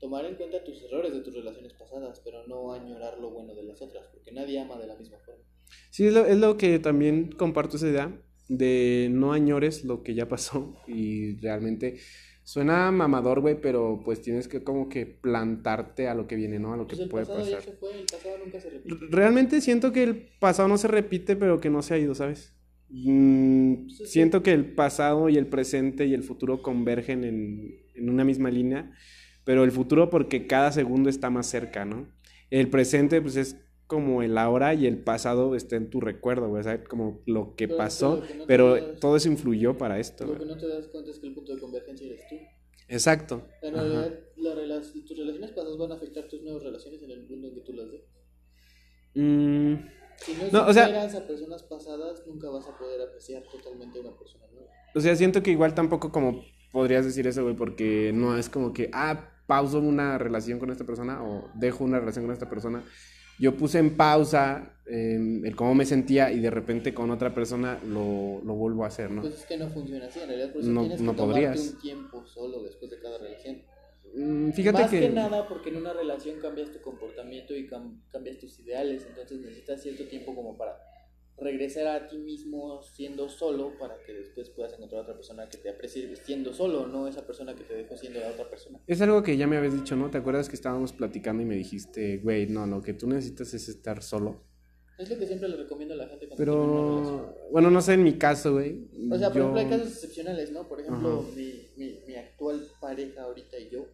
Tomar 0.00 0.24
en 0.26 0.36
cuenta 0.36 0.62
tus 0.62 0.80
errores 0.84 1.12
de 1.12 1.20
tus 1.22 1.34
relaciones 1.34 1.72
pasadas, 1.72 2.20
pero 2.24 2.46
no 2.46 2.72
añorar 2.72 3.18
lo 3.18 3.30
bueno 3.30 3.52
de 3.54 3.64
las 3.64 3.82
otras, 3.82 4.06
porque 4.12 4.30
nadie 4.30 4.60
ama 4.60 4.78
de 4.78 4.86
la 4.86 4.94
misma 4.96 5.18
forma. 5.18 5.42
Sí, 5.90 6.06
es 6.06 6.12
lo, 6.12 6.24
es 6.26 6.36
lo 6.36 6.56
que 6.56 6.78
también 6.78 7.32
comparto 7.32 7.78
esa 7.78 7.88
idea 7.88 8.22
de 8.48 9.08
no 9.10 9.32
añores 9.32 9.84
lo 9.84 10.02
que 10.04 10.14
ya 10.14 10.28
pasó 10.28 10.76
y 10.86 11.36
realmente 11.40 11.96
suena 12.44 12.90
mamador, 12.92 13.40
güey, 13.40 13.60
pero 13.60 14.02
pues 14.04 14.22
tienes 14.22 14.48
que 14.48 14.62
como 14.62 14.88
que 14.88 15.06
plantarte 15.06 16.08
a 16.08 16.14
lo 16.14 16.26
que 16.28 16.36
viene, 16.36 16.58
¿no? 16.60 16.72
A 16.74 16.76
lo 16.76 16.86
que 16.86 16.96
Pues 16.96 17.00
el 17.00 17.08
puede 17.08 17.26
pasado 17.26 17.48
ya 17.50 17.56
pasar. 17.56 17.72
se 17.72 17.78
fue, 17.78 18.00
el 18.00 18.06
pasado 18.06 18.38
nunca 18.44 18.60
se 18.60 18.70
repite. 18.70 19.06
Realmente 19.10 19.60
siento 19.60 19.92
que 19.92 20.02
el 20.04 20.16
pasado 20.38 20.68
no 20.68 20.78
se 20.78 20.88
repite, 20.88 21.36
pero 21.36 21.60
que 21.60 21.70
no 21.70 21.82
se 21.82 21.94
ha 21.94 21.98
ido, 21.98 22.14
¿sabes? 22.14 22.54
Mm, 22.90 23.88
siento 23.88 24.42
que 24.42 24.52
el 24.52 24.74
pasado 24.74 25.28
y 25.28 25.36
el 25.36 25.46
presente 25.48 26.06
y 26.06 26.14
el 26.14 26.22
futuro 26.22 26.62
convergen 26.62 27.24
en, 27.24 27.74
en 27.94 28.10
una 28.10 28.24
misma 28.24 28.50
línea, 28.50 28.92
pero 29.44 29.64
el 29.64 29.72
futuro 29.72 30.10
porque 30.10 30.46
cada 30.46 30.70
segundo 30.72 31.08
está 31.10 31.30
más 31.30 31.46
cerca, 31.46 31.84
¿no? 31.84 32.08
El 32.50 32.68
presente, 32.70 33.20
pues 33.22 33.36
es 33.36 33.56
como 33.86 34.22
el 34.22 34.36
ahora 34.38 34.74
y 34.74 34.86
el 34.86 34.98
pasado 34.98 35.54
está 35.54 35.76
en 35.76 35.90
tu 35.90 36.00
recuerdo, 36.00 36.48
güey, 36.48 36.60
o 36.60 36.64
sea, 36.64 36.82
como 36.84 37.20
lo 37.26 37.54
que 37.54 37.68
pasó, 37.68 38.20
pero 38.20 38.20
lo 38.20 38.26
que 38.26 38.34
no 38.34 38.40
te 38.40 38.46
pero 38.46 38.74
das- 38.92 39.00
todo 39.00 39.16
eso 39.16 39.28
influyó 39.28 39.76
para 39.78 39.98
esto, 40.00 40.24
Lo 40.24 40.30
güey. 40.34 40.40
que 40.40 40.46
no 40.54 40.56
te 40.58 40.68
das 40.68 40.86
cuenta 40.88 41.10
es 41.10 41.18
que 41.18 41.26
el 41.26 41.34
punto 41.34 41.54
de 41.54 41.60
convergencia 41.60 42.06
eres 42.06 42.26
tú. 42.28 42.36
Exacto. 42.88 43.42
En 43.62 43.74
realidad, 43.74 44.12
la 44.36 44.54
rela- 44.54 44.82
tus 45.06 45.16
relaciones 45.16 45.50
pasadas 45.52 45.78
van 45.78 45.92
a 45.92 45.94
afectar 45.94 46.24
tus 46.28 46.42
nuevas 46.42 46.62
relaciones 46.62 47.02
en 47.02 47.10
el 47.10 47.28
mundo 47.28 47.48
en 47.48 47.54
que 47.54 47.60
tú 47.60 47.72
las 47.72 47.90
dejas. 47.90 48.08
Mm, 49.14 49.74
Si 50.16 50.32
no, 50.34 50.44
No, 50.62 50.68
o 50.68 50.72
sea- 50.72 50.86
a 50.86 51.26
personas 51.26 51.62
pasadas, 51.64 52.22
nunca 52.26 52.48
vas 52.48 52.66
a 52.68 52.78
poder 52.78 53.00
apreciar 53.02 53.42
totalmente 53.50 53.98
a 53.98 54.02
una 54.02 54.16
persona 54.16 54.44
nueva. 54.52 54.68
o 54.94 55.00
sea, 55.00 55.16
siento 55.16 55.42
que 55.42 55.50
igual 55.50 55.74
tampoco 55.74 56.12
como 56.12 56.44
podrías 56.72 57.04
decir 57.04 57.26
eso, 57.26 57.42
güey, 57.42 57.56
porque 57.56 58.12
no 58.14 58.36
es 58.38 58.48
como 58.48 58.72
que, 58.72 58.90
ah, 58.92 59.30
pauso 59.46 59.80
una 59.80 60.16
relación 60.16 60.58
con 60.60 60.70
esta 60.70 60.84
persona 60.84 61.22
o 61.24 61.50
dejo 61.54 61.82
una 61.84 61.98
relación 61.98 62.24
con 62.26 62.32
esta 62.32 62.48
persona. 62.48 62.84
Yo 63.38 63.56
puse 63.56 63.78
en 63.78 63.96
pausa 63.96 64.76
eh, 64.86 65.18
el 65.44 65.56
cómo 65.56 65.74
me 65.74 65.84
sentía 65.86 66.30
y 66.30 66.40
de 66.40 66.50
repente 66.50 66.92
con 66.94 67.10
otra 67.10 67.34
persona 67.34 67.78
lo, 67.86 68.40
lo 68.44 68.54
vuelvo 68.54 68.84
a 68.84 68.88
hacer, 68.88 69.10
¿no? 69.10 69.22
Pues 69.22 69.34
es 69.34 69.46
que 69.46 69.56
no 69.56 69.68
funciona 69.70 70.06
así, 70.06 70.20
en 70.20 70.28
realidad 70.28 70.52
por 70.52 70.60
eso 70.62 70.70
No- 70.70 70.80
tienes 70.82 70.98
que 71.00 71.04
no 71.06 71.16
podrías. 71.16 71.58
un 71.72 71.78
tiempo 71.80 72.26
solo 72.26 72.62
después 72.62 72.90
de 72.90 73.00
cada 73.00 73.18
relación. 73.18 73.62
Mm, 74.14 74.50
Fíjate 74.52 74.82
Más 74.82 74.90
que... 74.90 75.00
que... 75.00 75.08
nada 75.10 75.48
porque 75.48 75.70
en 75.70 75.76
una 75.78 75.92
relación 75.92 76.38
cambias 76.40 76.70
tu 76.70 76.80
comportamiento 76.80 77.54
y 77.56 77.66
cam- 77.68 78.00
cambias 78.10 78.38
tus 78.38 78.58
ideales, 78.60 79.04
entonces 79.08 79.40
necesitas 79.40 79.82
cierto 79.82 80.04
tiempo 80.06 80.34
como 80.34 80.56
para 80.56 80.76
regresar 81.36 81.86
a 81.88 82.06
ti 82.06 82.16
mismo 82.18 82.80
siendo 82.82 83.28
solo 83.28 83.76
para 83.78 83.98
que 84.06 84.12
después 84.12 84.50
puedas 84.50 84.72
encontrar 84.74 85.00
a 85.00 85.02
otra 85.02 85.14
persona 85.14 85.48
que 85.48 85.58
te 85.58 85.68
aprecie 85.68 86.14
siendo 86.16 86.52
solo, 86.54 86.86
no 86.86 87.08
esa 87.08 87.26
persona 87.26 87.54
que 87.54 87.64
te 87.64 87.74
dejó 87.74 87.96
siendo 87.96 88.20
la 88.20 88.28
otra 88.30 88.48
persona. 88.48 88.80
Es 88.86 89.00
algo 89.00 89.22
que 89.22 89.36
ya 89.36 89.46
me 89.46 89.56
habías 89.56 89.74
dicho, 89.74 89.96
¿no? 89.96 90.10
¿Te 90.10 90.18
acuerdas 90.18 90.48
que 90.48 90.54
estábamos 90.54 90.92
platicando 90.92 91.42
y 91.42 91.46
me 91.46 91.56
dijiste, 91.56 92.18
güey, 92.18 92.46
no, 92.46 92.66
lo 92.66 92.80
que 92.82 92.94
tú 92.94 93.08
necesitas 93.08 93.52
es 93.54 93.68
estar 93.68 94.02
solo? 94.02 94.42
Es 94.96 95.10
lo 95.10 95.18
que 95.18 95.26
siempre 95.26 95.48
le 95.48 95.56
recomiendo 95.56 95.94
a 95.94 95.96
la 95.96 96.06
gente 96.06 96.28
cuando. 96.28 96.36
Pero, 96.36 97.36
bueno, 97.50 97.68
no 97.68 97.80
sé, 97.80 97.94
en 97.94 98.04
mi 98.04 98.16
caso, 98.16 98.52
güey. 98.52 98.88
O 99.10 99.18
sea, 99.18 99.28
por 99.30 99.38
yo- 99.38 99.42
ejemplo, 99.42 99.60
hay 99.60 99.68
casos 99.68 99.88
excepcionales, 99.88 100.52
¿no? 100.52 100.68
Por 100.68 100.80
ejemplo, 100.80 101.22
mi, 101.34 101.68
mi, 101.76 101.98
mi 102.06 102.14
actual 102.14 102.64
pareja 102.80 103.22
ahorita 103.24 103.58
y 103.58 103.70
yo, 103.70 103.86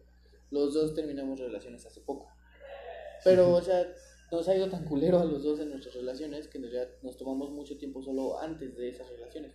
los 0.51 0.75
dos 0.75 0.93
terminamos 0.93 1.39
relaciones 1.39 1.83
hace 1.87 2.01
poco. 2.01 2.27
Pero, 3.23 3.51
o 3.53 3.61
sea, 3.61 3.83
nos 4.31 4.47
ha 4.47 4.55
ido 4.55 4.69
tan 4.69 4.85
culero 4.85 5.19
a 5.19 5.25
los 5.25 5.43
dos 5.43 5.59
en 5.59 5.69
nuestras 5.69 5.93
relaciones 5.95 6.47
que 6.47 6.57
en 6.57 6.63
realidad 6.63 6.87
nos 7.03 7.17
tomamos 7.17 7.51
mucho 7.51 7.77
tiempo 7.77 8.01
solo 8.01 8.39
antes 8.39 8.75
de 8.77 8.89
esas 8.89 9.09
relaciones. 9.09 9.51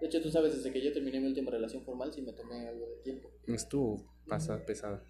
De 0.00 0.06
hecho, 0.06 0.20
tú 0.22 0.30
sabes, 0.30 0.54
desde 0.56 0.72
que 0.72 0.82
yo 0.84 0.92
terminé 0.92 1.20
mi 1.20 1.26
última 1.28 1.50
relación 1.50 1.82
formal, 1.84 2.12
sí 2.12 2.20
me 2.22 2.32
tomé 2.32 2.68
algo 2.68 2.86
de 2.86 2.96
tiempo. 3.02 3.28
Estuvo 3.46 4.04
pasa, 4.28 4.64
pesada. 4.64 5.02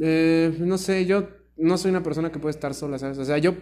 Eh, 0.00 0.54
no 0.58 0.78
sé, 0.78 1.06
yo 1.06 1.28
no 1.56 1.78
soy 1.78 1.90
una 1.90 2.02
persona 2.02 2.30
que 2.30 2.38
puede 2.38 2.50
estar 2.50 2.74
sola, 2.74 2.98
¿sabes? 2.98 3.18
O 3.18 3.24
sea, 3.24 3.38
yo 3.38 3.54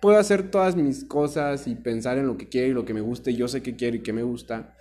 puedo 0.00 0.18
hacer 0.18 0.50
todas 0.50 0.76
mis 0.76 1.04
cosas 1.04 1.66
y 1.66 1.74
pensar 1.74 2.18
en 2.18 2.26
lo 2.26 2.36
que 2.36 2.48
quiero 2.48 2.68
y 2.68 2.72
lo 2.74 2.84
que 2.84 2.94
me 2.94 3.00
gusta 3.00 3.30
y 3.30 3.36
yo 3.36 3.48
sé 3.48 3.62
que 3.62 3.76
quiero 3.76 3.96
y 3.96 4.02
que 4.02 4.12
me 4.12 4.22
gusta. 4.22 4.76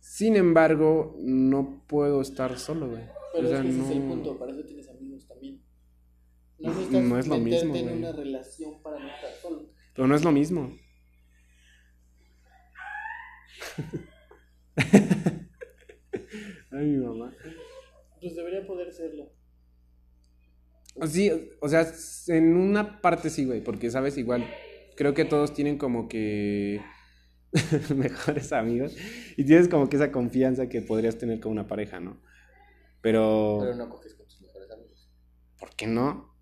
Sin 0.00 0.36
embargo, 0.36 1.16
no 1.18 1.84
puedo 1.86 2.20
estar 2.20 2.58
solo, 2.58 2.88
güey. 2.90 3.02
Pero 3.34 3.46
O 3.46 3.50
sea, 3.50 3.58
es 3.58 3.64
que 3.64 3.70
ese 3.70 3.82
es 3.82 3.90
el 3.90 4.00
no- 4.00 4.08
punto, 4.14 4.38
para 4.38 4.52
eso 4.52 4.62
tienes. 4.64 4.86
No 6.58 7.18
es 7.18 7.26
lo 7.26 7.38
mismo, 7.38 7.76
en 7.76 7.98
una 7.98 8.12
relación 8.12 8.82
para 8.82 8.98
no 8.98 9.08
estar 9.08 9.30
solo. 9.42 9.68
Pero 9.94 10.08
no 10.08 10.14
es 10.14 10.24
lo 10.24 10.32
mismo. 10.32 10.76
Ay, 16.70 16.86
mi 16.86 17.04
mamá. 17.04 17.34
Pues 18.20 18.34
debería 18.34 18.66
poder 18.66 18.92
serlo. 18.92 19.30
Sí, 21.06 21.30
o 21.60 21.68
sea, 21.68 21.86
en 22.28 22.56
una 22.56 23.00
parte 23.02 23.28
sí, 23.28 23.44
güey, 23.44 23.62
porque 23.62 23.90
sabes, 23.90 24.16
igual, 24.16 24.46
creo 24.96 25.12
que 25.12 25.26
todos 25.26 25.52
tienen 25.52 25.76
como 25.76 26.08
que 26.08 26.80
mejores 27.94 28.52
amigos 28.52 28.96
y 29.36 29.44
tienes 29.44 29.68
como 29.68 29.90
que 29.90 29.96
esa 29.96 30.10
confianza 30.10 30.70
que 30.70 30.80
podrías 30.80 31.18
tener 31.18 31.40
con 31.40 31.52
una 31.52 31.66
pareja, 31.66 32.00
¿no? 32.00 32.22
Pero, 33.02 33.58
Pero 33.60 33.74
no 33.76 33.90
coges 33.90 34.14
con 34.14 34.26
tus 34.26 34.40
mejores 34.40 34.70
amigos. 34.70 35.10
¿por 35.58 35.76
qué 35.76 35.86
no? 35.86 36.35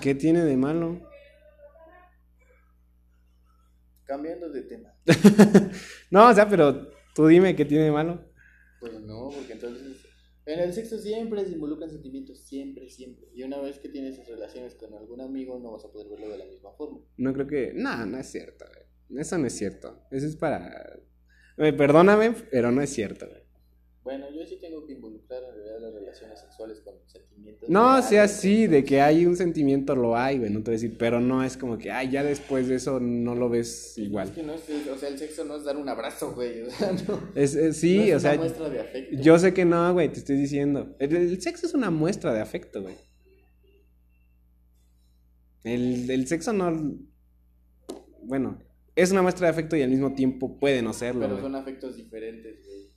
¿Qué 0.00 0.14
tiene 0.14 0.44
de 0.44 0.56
malo? 0.56 1.00
Cambiando 4.04 4.50
de 4.50 4.62
tema. 4.62 4.94
no, 6.10 6.28
o 6.28 6.34
sea, 6.34 6.48
pero 6.48 6.90
tú 7.14 7.26
dime 7.26 7.56
qué 7.56 7.64
tiene 7.64 7.84
de 7.84 7.92
malo. 7.92 8.24
Pues 8.80 9.00
no, 9.00 9.30
porque 9.30 9.52
entonces 9.52 10.02
en 10.44 10.58
el 10.58 10.72
sexo 10.72 10.98
siempre 10.98 11.44
se 11.44 11.52
involucran 11.52 11.88
sentimientos, 11.88 12.40
siempre, 12.40 12.88
siempre. 12.88 13.28
Y 13.32 13.44
una 13.44 13.60
vez 13.60 13.78
que 13.78 13.88
tienes 13.88 14.14
esas 14.14 14.28
relaciones 14.28 14.74
con 14.74 14.92
algún 14.92 15.20
amigo, 15.20 15.58
no 15.60 15.72
vas 15.72 15.84
a 15.84 15.92
poder 15.92 16.08
verlo 16.08 16.28
de 16.28 16.38
la 16.38 16.46
misma 16.46 16.72
forma. 16.72 16.98
No 17.16 17.32
creo 17.32 17.46
que. 17.46 17.72
No, 17.74 18.04
no 18.06 18.18
es 18.18 18.26
cierto, 18.26 18.64
güey. 18.66 19.20
Eso 19.20 19.38
no 19.38 19.46
es 19.46 19.54
cierto. 19.54 20.02
Eso 20.10 20.26
es 20.26 20.36
para. 20.36 20.98
Perdóname, 21.56 22.34
pero 22.50 22.72
no 22.72 22.82
es 22.82 22.90
cierto, 22.90 23.28
güey. 23.28 23.41
Bueno, 24.04 24.26
yo 24.34 24.44
sí 24.44 24.58
tengo 24.60 24.84
que 24.84 24.94
involucrar 24.94 25.40
en 25.44 25.54
realidad 25.54 25.78
las 25.80 25.94
relaciones 25.94 26.40
sexuales 26.40 26.80
con 26.80 26.94
sentimientos. 27.06 27.68
No, 27.68 27.86
reales, 27.86 28.04
sea 28.06 28.24
así, 28.24 28.66
de 28.66 28.82
que 28.84 29.00
hay 29.00 29.24
un 29.26 29.36
sentimiento, 29.36 29.94
lo 29.94 30.16
hay, 30.16 30.38
güey, 30.38 30.50
no 30.50 30.58
te 30.58 30.64
voy 30.64 30.72
a 30.74 30.78
decir, 30.80 30.96
pero 30.98 31.20
no 31.20 31.44
es 31.44 31.56
como 31.56 31.78
que, 31.78 31.92
ay, 31.92 32.10
ya 32.10 32.24
después 32.24 32.66
de 32.66 32.74
eso 32.74 32.98
no 32.98 33.36
lo 33.36 33.48
ves 33.48 33.92
Es 33.92 33.98
igual. 33.98 34.34
que 34.34 34.42
no 34.42 34.54
es, 34.54 34.62
o 34.90 34.98
sea, 34.98 35.08
el 35.08 35.18
sexo 35.18 35.44
no 35.44 35.54
es 35.56 35.62
dar 35.62 35.76
un 35.76 35.88
abrazo, 35.88 36.34
güey. 36.34 36.62
O 36.62 36.70
sea, 36.70 36.90
no. 37.08 37.30
Es, 37.36 37.54
es- 37.54 37.76
no 37.76 37.80
sí, 37.80 38.10
es 38.10 38.16
o 38.16 38.20
sea, 38.20 38.32
una 38.32 38.40
muestra 38.40 38.68
de 38.70 38.80
afecto. 38.80 39.16
yo 39.22 39.38
sé 39.38 39.54
que 39.54 39.64
no, 39.64 39.92
güey, 39.92 40.08
te 40.12 40.18
estoy 40.18 40.36
diciendo. 40.36 40.96
El, 40.98 41.14
el 41.16 41.40
sexo 41.40 41.66
es 41.66 41.74
una 41.74 41.90
muestra 41.90 42.34
de 42.34 42.40
afecto, 42.40 42.82
güey. 42.82 42.94
El, 45.64 46.10
el 46.10 46.26
sexo 46.26 46.52
no. 46.52 46.98
Bueno, 48.24 48.58
es 48.96 49.12
una 49.12 49.22
muestra 49.22 49.46
de 49.46 49.52
afecto 49.52 49.76
y 49.76 49.82
al 49.82 49.90
mismo 49.90 50.14
tiempo 50.14 50.58
puede 50.58 50.82
no 50.82 50.92
serlo, 50.92 51.20
Pero 51.22 51.40
son 51.40 51.54
afectos 51.54 51.96
diferentes, 51.96 52.66
güey. 52.66 52.91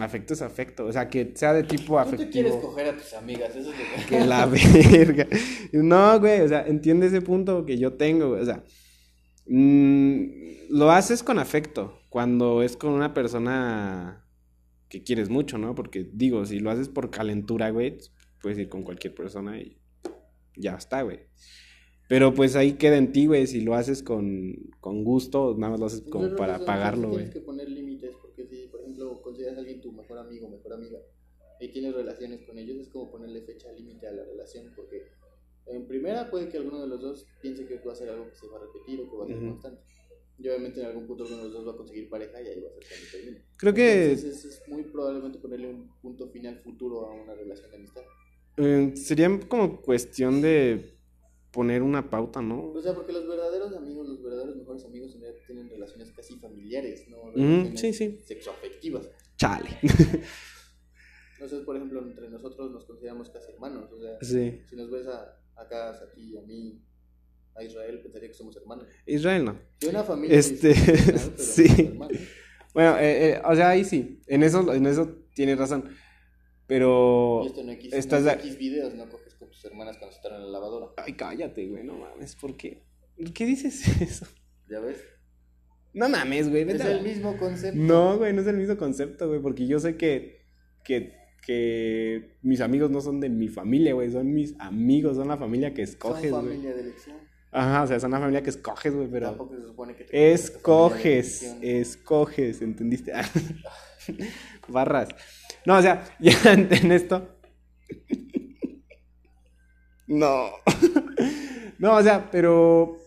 Afecto 0.00 0.32
es 0.32 0.40
afecto, 0.40 0.86
o 0.86 0.92
sea, 0.92 1.08
que 1.10 1.32
sea 1.34 1.52
de 1.52 1.64
tipo 1.64 1.98
No 1.98 2.06
te 2.06 2.30
quieres 2.30 2.52
afectivo. 2.52 2.60
coger 2.70 2.88
a 2.88 2.96
tus 2.96 3.12
amigas, 3.12 3.50
eso 3.54 3.70
es 3.72 3.78
lo 3.78 4.06
que... 4.06 4.06
Que 4.06 4.24
la 4.24 4.46
verga. 4.92 5.26
No, 5.72 6.18
güey, 6.18 6.40
o 6.40 6.48
sea, 6.48 6.66
entiende 6.66 7.08
ese 7.08 7.20
punto 7.20 7.66
que 7.66 7.76
yo 7.76 7.92
tengo, 7.92 8.30
güey. 8.30 8.40
O 8.40 8.44
sea, 8.46 8.64
mm, 9.46 10.22
lo 10.70 10.90
haces 10.90 11.22
con 11.22 11.38
afecto 11.38 11.98
cuando 12.08 12.62
es 12.62 12.76
con 12.76 12.92
una 12.92 13.12
persona 13.12 14.26
que 14.88 15.02
quieres 15.02 15.28
mucho, 15.28 15.58
¿no? 15.58 15.74
Porque 15.74 16.08
digo, 16.12 16.46
si 16.46 16.58
lo 16.58 16.70
haces 16.70 16.88
por 16.88 17.10
calentura, 17.10 17.70
güey, 17.70 17.98
puedes 18.40 18.58
ir 18.58 18.68
con 18.70 18.82
cualquier 18.84 19.14
persona 19.14 19.60
y 19.60 19.78
ya 20.56 20.74
está, 20.74 21.02
güey. 21.02 21.20
Pero 22.08 22.34
pues 22.34 22.56
ahí 22.56 22.72
queda 22.74 22.96
en 22.96 23.12
ti, 23.12 23.26
güey, 23.26 23.46
si 23.46 23.60
lo 23.62 23.74
haces 23.74 24.02
con, 24.02 24.54
con 24.80 25.04
gusto, 25.04 25.54
nada 25.58 25.72
más 25.72 25.80
lo 25.80 25.86
haces 25.86 26.02
como 26.02 26.34
para 26.36 26.64
pagarlo, 26.64 27.10
Tienes 27.10 27.28
güey. 27.28 27.32
que 27.32 27.40
poner 27.40 27.68
límites 27.70 28.12
porque 28.34 28.46
si, 28.48 28.66
por 28.68 28.80
ejemplo, 28.80 29.20
consideras 29.22 29.56
a 29.56 29.60
alguien 29.60 29.80
tu 29.80 29.92
mejor 29.92 30.18
amigo 30.18 30.48
mejor 30.48 30.72
amiga 30.74 30.98
y 31.60 31.68
tienes 31.72 31.94
relaciones 31.94 32.42
con 32.46 32.58
ellos, 32.58 32.78
es 32.78 32.88
como 32.88 33.10
ponerle 33.10 33.42
fecha 33.42 33.70
límite 33.72 34.06
a 34.06 34.12
la 34.12 34.24
relación 34.24 34.72
porque 34.74 35.04
en 35.66 35.86
primera 35.86 36.30
puede 36.30 36.48
que 36.48 36.56
alguno 36.56 36.80
de 36.80 36.88
los 36.88 37.00
dos 37.00 37.26
piense 37.40 37.66
que 37.66 37.78
va 37.78 37.92
a 37.92 37.96
ser 37.96 38.08
algo 38.08 38.28
que 38.28 38.34
se 38.36 38.48
va 38.48 38.58
a 38.58 38.62
repetir 38.62 39.00
o 39.00 39.10
que 39.10 39.16
va 39.16 39.24
a 39.24 39.28
ser 39.28 39.36
Ujú. 39.36 39.46
constante. 39.52 39.82
Y 40.38 40.48
obviamente 40.48 40.80
en 40.80 40.86
algún 40.86 41.06
punto 41.06 41.24
uno 41.26 41.36
de 41.36 41.42
los 41.44 41.52
dos 41.52 41.68
va 41.68 41.72
a 41.72 41.76
conseguir 41.76 42.08
pareja 42.08 42.42
y 42.42 42.48
ahí 42.48 42.60
va 42.60 42.68
a 42.68 42.72
ser 42.72 42.82
cuando 42.88 43.06
termine. 43.12 43.42
Creo 43.58 43.74
que 43.74 44.08
Entonces 44.08 44.44
es 44.44 44.68
muy 44.68 44.82
probablemente 44.84 45.38
ponerle 45.38 45.68
un 45.68 45.88
punto 46.00 46.28
final 46.30 46.58
futuro 46.64 47.06
a 47.06 47.12
una 47.14 47.34
relación 47.34 47.70
de 47.70 47.76
amistad. 47.76 48.02
eh, 48.56 48.92
sería 48.96 49.28
como 49.48 49.80
cuestión 49.80 50.42
de 50.42 50.98
poner 51.52 51.82
una 51.82 52.08
pauta, 52.10 52.40
¿no? 52.40 52.72
O 52.72 52.80
sea, 52.82 52.94
porque 52.94 53.12
los 53.12 53.28
verdaderos 53.28 53.74
amigos, 53.76 54.08
los 54.08 54.22
verdaderos 54.22 54.56
mejores 54.56 54.84
amigos 54.84 55.16
tienen 55.46 55.68
relaciones 55.68 56.10
casi 56.12 56.38
familiares, 56.38 57.06
no 57.08 57.30
relaciones 57.30 57.80
sí, 57.80 57.92
sí. 57.92 58.18
sexoafectivas. 58.24 59.08
Chale. 59.36 59.70
Entonces, 61.34 61.60
por 61.66 61.76
ejemplo, 61.76 62.00
entre 62.02 62.30
nosotros 62.30 62.70
nos 62.70 62.84
consideramos 62.84 63.28
casi 63.30 63.52
hermanos. 63.52 63.90
O 63.92 64.00
sea, 64.00 64.16
Sí. 64.20 64.60
si 64.68 64.76
nos 64.76 64.90
ves 64.90 65.06
a, 65.08 65.36
acá, 65.56 65.90
a 65.90 66.12
ti, 66.12 66.36
a 66.38 66.42
mí, 66.42 66.80
a 67.54 67.64
Israel, 67.64 68.00
pensaría 68.00 68.28
que 68.28 68.34
somos 68.34 68.56
hermanos. 68.56 68.86
Israel 69.06 69.44
no. 69.44 69.58
De 69.80 69.88
una 69.88 70.04
familia 70.04 70.38
Este, 70.38 70.74
pero 71.06 71.18
sí. 71.36 71.98
Bueno, 72.72 72.96
eh, 72.98 73.30
eh, 73.32 73.42
o 73.44 73.54
sea, 73.54 73.70
ahí 73.70 73.84
sí. 73.84 74.20
En 74.26 74.42
eso, 74.42 74.72
en 74.72 74.86
eso 74.86 75.18
tienes 75.34 75.58
razón. 75.58 75.90
Pero. 76.66 77.40
Y 77.42 77.46
esto 77.48 77.62
no 77.64 77.72
X, 77.72 77.92
estás 77.92 78.22
no 78.22 78.30
X 78.30 78.56
videos, 78.56 78.94
no 78.94 79.08
coges 79.10 79.31
con 79.42 79.50
tus 79.50 79.64
hermanas 79.64 79.98
cuando 79.98 80.14
están 80.16 80.34
en 80.34 80.42
la 80.42 80.48
lavadora. 80.48 80.86
Ay, 80.96 81.14
cállate, 81.14 81.66
güey, 81.66 81.82
no 81.82 81.94
mames, 81.96 82.36
¿por 82.36 82.56
qué? 82.56 82.84
¿Por 83.16 83.32
qué 83.32 83.44
dices 83.44 83.86
eso? 84.00 84.26
¿Ya 84.70 84.78
ves? 84.78 85.02
No 85.92 86.08
mames, 86.08 86.48
güey, 86.48 86.62
Es 86.70 86.80
el 86.80 87.02
mismo 87.02 87.36
concepto. 87.36 87.78
No, 87.78 88.18
güey, 88.18 88.32
no 88.32 88.40
es 88.40 88.46
el 88.46 88.56
mismo 88.56 88.76
concepto, 88.76 89.26
güey, 89.28 89.40
porque 89.40 89.66
yo 89.66 89.80
sé 89.80 89.96
que, 89.96 90.46
que, 90.84 91.12
que 91.44 92.38
mis 92.42 92.60
amigos 92.60 92.90
no 92.90 93.00
son 93.00 93.18
de 93.20 93.28
mi 93.28 93.48
familia, 93.48 93.92
güey, 93.94 94.10
son 94.12 94.32
mis 94.32 94.54
amigos, 94.60 95.16
son 95.16 95.26
la 95.28 95.36
familia 95.36 95.74
que 95.74 95.84
Son 95.84 95.94
escoges, 95.94 96.30
güey. 96.30 96.44
familia 96.44 96.72
de 96.74 96.80
elección. 96.80 97.16
Ajá, 97.50 97.82
o 97.82 97.86
sea, 97.88 97.98
son 98.00 98.12
la 98.12 98.20
familia 98.20 98.42
que 98.42 98.50
escoges, 98.50 98.94
güey, 98.94 99.08
pero... 99.10 99.26
Tampoco 99.30 99.56
se 99.56 99.62
supone 99.62 99.94
que 99.96 100.04
te 100.04 100.32
Escoges, 100.32 101.42
escoges, 101.60 102.62
¿entendiste? 102.62 103.12
Barras. 104.68 105.08
No, 105.66 105.76
o 105.76 105.82
sea, 105.82 106.04
ya 106.20 106.32
en 106.54 106.92
esto. 106.92 107.28
No. 110.12 110.50
no, 111.78 111.96
o 111.96 112.02
sea, 112.02 112.30
pero 112.30 112.98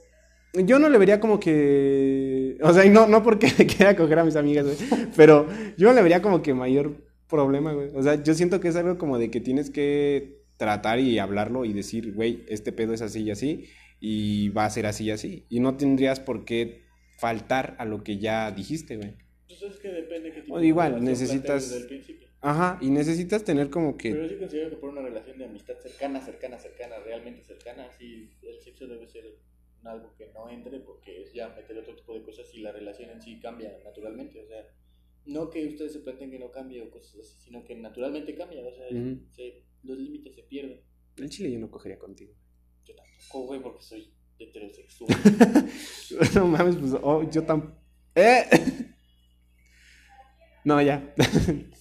yo 0.54 0.80
no 0.80 0.90
le 0.90 0.98
vería 0.98 1.20
como 1.20 1.40
que. 1.40 2.58
O 2.62 2.74
sea, 2.74 2.86
y 2.86 2.90
no, 2.90 3.08
no 3.08 3.24
porque 3.24 3.48
me 3.58 3.66
quiera 3.66 3.96
coger 3.96 4.20
a 4.20 4.24
mis 4.26 4.36
amigas, 4.36 4.66
güey. 4.66 5.08
Pero 5.16 5.48
yo 5.78 5.88
no 5.90 5.94
le 5.94 6.02
vería 6.02 6.22
como 6.22 6.42
que 6.42 6.54
mayor 6.54 7.04
problema, 7.30 7.74
güey. 7.74 7.90
O 7.94 8.04
sea, 8.04 8.22
yo 8.24 8.34
siento 8.34 8.60
que 8.60 8.70
es 8.70 8.76
algo 8.76 8.98
como 8.98 9.18
de 9.18 9.30
que 9.32 9.40
tienes 9.42 9.70
que 9.70 10.42
tratar 10.58 11.00
y 11.00 11.20
hablarlo 11.20 11.66
y 11.66 11.74
decir, 11.74 12.14
güey, 12.14 12.44
este 12.48 12.72
pedo 12.72 12.94
es 12.94 13.02
así 13.02 13.24
y 13.24 13.32
así. 13.32 13.66
Y 14.00 14.50
va 14.50 14.66
a 14.66 14.70
ser 14.70 14.86
así 14.86 15.06
y 15.06 15.12
así. 15.12 15.46
Y 15.50 15.60
no 15.60 15.78
tendrías 15.78 16.20
por 16.20 16.46
qué 16.46 16.84
faltar 17.18 17.76
a 17.80 17.86
lo 17.86 18.04
que 18.04 18.18
ya 18.20 18.52
dijiste, 18.52 18.98
güey. 18.98 19.14
Pues 19.48 19.62
es 19.62 19.78
que 19.80 19.90
depende 19.90 20.32
qué 20.34 20.42
tipo 20.42 20.56
O 20.56 20.62
igual, 20.64 21.02
necesitas- 21.04 21.70
desde 21.70 21.78
el 21.78 21.88
principio. 21.88 22.25
Ajá, 22.42 22.78
y 22.82 22.90
necesitas 22.92 23.44
tener 23.44 23.70
como 23.70 23.98
que. 23.98 24.12
Pero 24.12 24.24
yo 24.24 24.30
sí 24.30 24.36
considero 24.38 24.70
que 24.70 24.76
por 24.78 24.90
una 24.90 25.02
relación 25.02 25.38
de 25.38 25.46
amistad 25.46 25.76
cercana, 25.82 26.22
cercana, 26.22 26.60
cercana, 26.60 27.00
realmente 27.00 27.44
cercana, 27.44 27.90
sí, 27.98 28.30
el 28.44 28.60
sexo 28.62 28.88
debe 28.88 29.08
ser 29.08 29.24
algo 29.84 30.16
que 30.16 30.28
no 30.34 30.50
entre 30.50 30.80
porque 30.80 31.22
es 31.22 31.34
ya 31.34 31.50
meter 31.50 31.78
otro 31.78 31.96
tipo 31.96 32.14
de 32.14 32.24
cosas 32.24 32.48
y 32.54 32.62
la 32.62 32.72
relación 32.72 33.10
en 33.12 33.22
sí 33.22 33.40
cambia 33.40 33.78
naturalmente. 33.84 34.42
O 34.42 34.48
sea, 34.48 34.66
no 35.26 35.50
que 35.50 35.66
ustedes 35.68 35.94
se 35.94 36.00
planteen 36.00 36.32
que 36.32 36.40
no 36.40 36.52
cambie 36.52 36.82
o 36.82 36.90
cosas 36.92 37.20
así, 37.20 37.40
sino 37.40 37.64
que 37.64 37.76
naturalmente 37.76 38.36
cambia. 38.36 38.64
O 38.66 38.74
sea, 38.74 38.88
se- 39.32 39.64
los 39.84 39.98
límites 39.98 40.36
se 40.36 40.44
pierden. 40.44 40.82
El 41.18 41.30
chile 41.30 41.52
yo 41.52 41.60
no 41.60 41.70
cogería 41.70 42.00
contigo. 42.00 42.34
Yo 42.84 42.96
tampoco, 42.96 43.48
güey, 43.48 43.62
porque 43.62 43.82
soy 43.84 44.12
heterosexual. 44.40 45.10
no 46.36 46.48
mames, 46.48 46.76
pues 46.76 46.94
oh, 47.02 47.30
yo 47.30 47.44
tan. 47.44 47.76
¡Eh! 48.16 48.44
no, 50.66 50.82
ya. 50.82 51.14